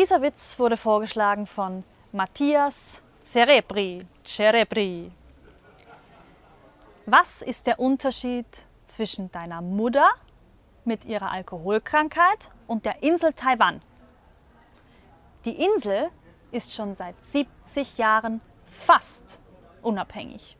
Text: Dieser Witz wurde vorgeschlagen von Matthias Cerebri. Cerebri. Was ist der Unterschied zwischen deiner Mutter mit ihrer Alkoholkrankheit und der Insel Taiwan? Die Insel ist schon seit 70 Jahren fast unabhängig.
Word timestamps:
Dieser 0.00 0.22
Witz 0.22 0.58
wurde 0.58 0.78
vorgeschlagen 0.78 1.46
von 1.46 1.84
Matthias 2.10 3.02
Cerebri. 3.22 4.06
Cerebri. 4.24 5.12
Was 7.04 7.42
ist 7.42 7.66
der 7.66 7.78
Unterschied 7.78 8.46
zwischen 8.86 9.30
deiner 9.30 9.60
Mutter 9.60 10.08
mit 10.86 11.04
ihrer 11.04 11.30
Alkoholkrankheit 11.30 12.50
und 12.66 12.86
der 12.86 13.02
Insel 13.02 13.34
Taiwan? 13.34 13.82
Die 15.44 15.62
Insel 15.62 16.08
ist 16.50 16.72
schon 16.72 16.94
seit 16.94 17.22
70 17.22 17.98
Jahren 17.98 18.40
fast 18.64 19.38
unabhängig. 19.82 20.56